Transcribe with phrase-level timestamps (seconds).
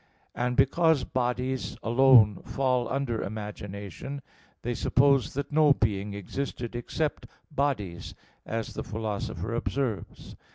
[0.33, 4.23] And because bodies alone fall under imagination,
[4.63, 10.35] they supposed that no being existed except bodies, as the Philosopher observes (Phys.